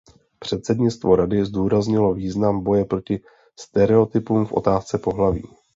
[0.39, 3.19] Předsednictvo Rady zdůraznilo význam boje proti
[3.59, 5.43] stereotypům v otázce pohlaví.